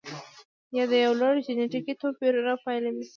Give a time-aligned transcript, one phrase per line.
[0.77, 3.05] یا د یو لړ جنتیکي توپیرونو پایله وي.